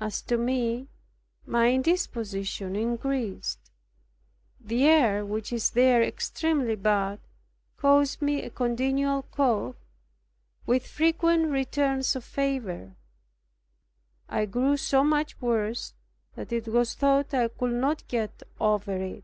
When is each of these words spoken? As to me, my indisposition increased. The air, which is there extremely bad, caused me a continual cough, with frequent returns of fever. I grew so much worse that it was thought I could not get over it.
As 0.00 0.20
to 0.22 0.36
me, 0.36 0.88
my 1.46 1.68
indisposition 1.70 2.74
increased. 2.74 3.70
The 4.60 4.84
air, 4.86 5.24
which 5.24 5.52
is 5.52 5.70
there 5.70 6.02
extremely 6.02 6.74
bad, 6.74 7.20
caused 7.76 8.20
me 8.20 8.42
a 8.42 8.50
continual 8.50 9.22
cough, 9.22 9.76
with 10.66 10.84
frequent 10.88 11.52
returns 11.52 12.16
of 12.16 12.24
fever. 12.24 12.96
I 14.28 14.46
grew 14.46 14.76
so 14.76 15.04
much 15.04 15.40
worse 15.40 15.94
that 16.34 16.52
it 16.52 16.66
was 16.66 16.96
thought 16.96 17.32
I 17.32 17.46
could 17.46 17.74
not 17.74 18.08
get 18.08 18.42
over 18.58 18.96
it. 18.96 19.22